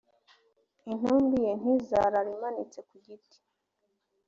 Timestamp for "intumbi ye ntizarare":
0.91-2.29